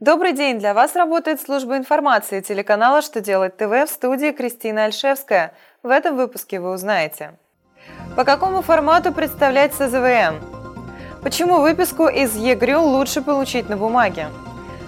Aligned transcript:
Добрый 0.00 0.32
день! 0.32 0.60
Для 0.60 0.74
вас 0.74 0.94
работает 0.94 1.40
служба 1.40 1.76
информации 1.76 2.40
телеканала 2.40 3.02
«Что 3.02 3.20
делать 3.20 3.56
ТВ» 3.56 3.72
в 3.72 3.88
студии 3.88 4.30
Кристина 4.30 4.84
Альшевская. 4.84 5.54
В 5.82 5.88
этом 5.88 6.16
выпуске 6.16 6.60
вы 6.60 6.70
узнаете. 6.70 7.32
По 8.14 8.22
какому 8.22 8.62
формату 8.62 9.12
представлять 9.12 9.74
СЗВМ? 9.74 10.38
Почему 11.20 11.60
выписку 11.60 12.06
из 12.06 12.36
ЕГРЮ 12.36 12.80
лучше 12.80 13.22
получить 13.22 13.68
на 13.68 13.76
бумаге? 13.76 14.28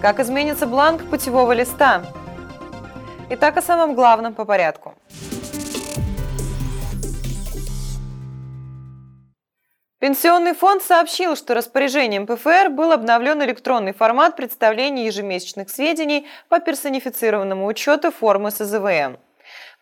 Как 0.00 0.20
изменится 0.20 0.68
бланк 0.68 1.02
путевого 1.10 1.50
листа? 1.50 2.02
Итак, 3.28 3.56
о 3.56 3.62
самом 3.62 3.96
главном 3.96 4.34
по 4.34 4.44
порядку. 4.44 4.94
Пенсионный 10.02 10.52
фонд 10.52 10.82
сообщил, 10.82 11.36
что 11.36 11.54
распоряжением 11.54 12.26
ПФР 12.26 12.70
был 12.70 12.90
обновлен 12.90 13.40
электронный 13.44 13.92
формат 13.92 14.34
представления 14.34 15.06
ежемесячных 15.06 15.70
сведений 15.70 16.26
по 16.48 16.58
персонифицированному 16.58 17.64
учету 17.66 18.10
формы 18.10 18.50
СЗВМ. 18.50 19.18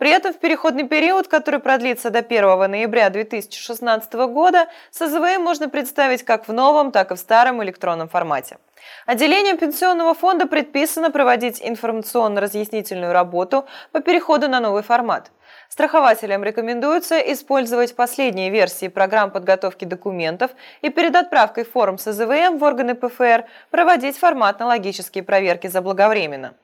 При 0.00 0.08
этом 0.08 0.32
в 0.32 0.38
переходный 0.38 0.88
период, 0.88 1.28
который 1.28 1.60
продлится 1.60 2.08
до 2.08 2.20
1 2.20 2.70
ноября 2.70 3.10
2016 3.10 4.14
года, 4.32 4.66
СЗВМ 4.92 5.42
можно 5.42 5.68
представить 5.68 6.22
как 6.22 6.48
в 6.48 6.54
новом, 6.54 6.90
так 6.90 7.10
и 7.12 7.16
в 7.16 7.18
старом 7.18 7.62
электронном 7.62 8.08
формате. 8.08 8.56
Отделением 9.04 9.58
пенсионного 9.58 10.14
фонда 10.14 10.46
предписано 10.46 11.10
проводить 11.10 11.60
информационно-разъяснительную 11.62 13.12
работу 13.12 13.66
по 13.92 14.00
переходу 14.00 14.48
на 14.48 14.60
новый 14.60 14.82
формат– 14.82 15.32
Страхователям 15.70 16.42
рекомендуется 16.42 17.20
использовать 17.20 17.94
последние 17.94 18.50
версии 18.50 18.88
программ 18.88 19.30
подготовки 19.30 19.84
документов 19.84 20.50
и 20.82 20.90
перед 20.90 21.14
отправкой 21.14 21.64
форм 21.64 21.96
СЗВМ 21.96 22.58
в 22.58 22.64
органы 22.64 22.96
ПФР 22.96 23.44
проводить 23.70 24.18
форматно-логические 24.18 25.22
проверки 25.22 25.68
заблаговременно. 25.68 26.54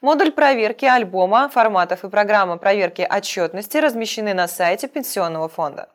Модуль 0.00 0.32
проверки 0.32 0.84
альбома, 0.84 1.48
форматов 1.48 2.04
и 2.04 2.08
программа 2.08 2.56
проверки 2.56 3.06
отчетности 3.08 3.76
размещены 3.78 4.34
на 4.34 4.48
сайте 4.48 4.88
Пенсионного 4.88 5.48
фонда. 5.48 5.88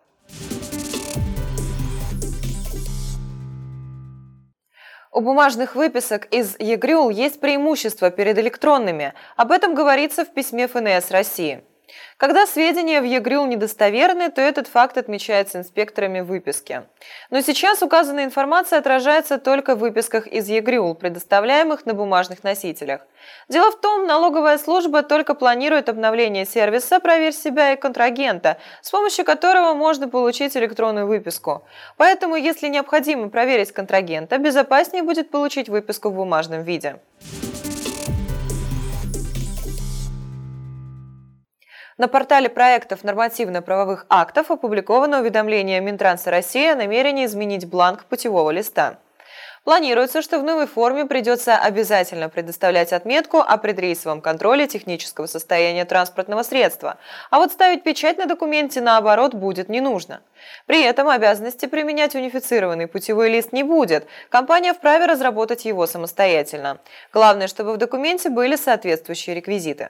У 5.12 5.22
бумажных 5.22 5.73
выписок 5.76 6.26
из 6.28 6.56
ЕГРЮЛ 6.60 7.10
есть 7.10 7.40
преимущество 7.40 8.12
перед 8.12 8.38
электронными. 8.38 9.14
Об 9.36 9.52
этом 9.52 9.73
говорится 9.73 10.26
в 10.26 10.32
письме 10.32 10.68
ФНС 10.68 11.10
России. 11.10 11.64
Когда 12.18 12.46
сведения 12.46 13.02
в 13.02 13.06
ЕГРЮЛ 13.06 13.46
недостоверны, 13.46 14.30
то 14.30 14.42
этот 14.42 14.68
факт 14.68 14.98
отмечается 14.98 15.60
инспекторами 15.60 16.22
выписки. 16.22 16.84
Но 17.30 17.42
сейчас 17.42 17.82
указанная 17.82 18.26
информация 18.26 18.80
отражается 18.80 19.38
только 19.38 19.76
в 19.76 19.80
выписках 19.80 20.28
из 20.28 20.50
ЕГРЮЛ, 20.50 20.96
предоставляемых 20.96 21.86
на 21.86 21.94
бумажных 21.94 22.44
носителях. 22.44 23.02
Дело 23.50 23.72
в 23.72 23.80
том, 23.80 24.08
налоговая 24.08 24.58
служба 24.58 25.04
только 25.04 25.34
планирует 25.34 25.90
обновление 25.90 26.46
сервиса 26.46 27.00
«Проверь 27.00 27.34
себя» 27.34 27.74
и 27.74 27.78
контрагента, 27.78 28.58
с 28.82 28.92
помощью 28.92 29.26
которого 29.26 29.74
можно 29.74 30.08
получить 30.10 30.58
электронную 30.58 31.08
выписку. 31.08 31.64
Поэтому, 31.98 32.36
если 32.36 32.68
необходимо 32.68 33.30
проверить 33.30 33.72
контрагента, 33.72 34.38
безопаснее 34.38 35.04
будет 35.04 35.30
получить 35.30 35.70
выписку 35.70 36.10
в 36.10 36.16
бумажном 36.16 36.64
виде. 36.64 37.00
На 41.98 42.08
портале 42.08 42.48
проектов 42.48 43.03
нормативно-правовых 43.03 44.06
актов 44.08 44.52
опубликовано 44.52 45.22
уведомление 45.22 45.81
Минтранса 45.81 46.30
России 46.30 46.70
о 46.70 46.76
намерении 46.76 47.26
изменить 47.26 47.67
бланк 47.67 48.06
путевого 48.06 48.52
листа. 48.52 49.00
Планируется, 49.64 50.22
что 50.22 50.39
в 50.39 50.44
новой 50.44 50.67
форме 50.67 51.06
придется 51.06 51.58
обязательно 51.58 52.30
предоставлять 52.30 52.94
отметку 52.94 53.39
о 53.39 53.58
предрейсовом 53.58 54.22
контроле 54.22 54.67
технического 54.67 55.26
состояния 55.26 55.86
транспортного 55.86 56.44
средства, 56.44 56.98
а 57.31 57.39
вот 57.39 57.52
ставить 57.52 57.81
печать 57.81 58.20
на 58.20 58.28
документе, 58.28 58.80
наоборот, 58.80 59.34
будет 59.34 59.67
не 59.67 59.82
нужно. 59.82 60.22
При 60.67 60.83
этом 60.83 61.10
обязанности 61.10 61.66
применять 61.66 62.14
унифицированный 62.14 62.86
путевой 62.86 63.30
лист 63.30 63.54
не 63.54 63.64
будет, 63.64 64.05
компания 64.30 64.76
вправе 64.76 65.08
разработать 65.08 65.66
его 65.66 65.88
самостоятельно. 65.88 66.77
Главное, 67.11 67.48
чтобы 67.48 67.73
в 67.73 67.77
документе 67.77 68.30
были 68.30 68.55
соответствующие 68.55 69.36
реквизиты. 69.36 69.89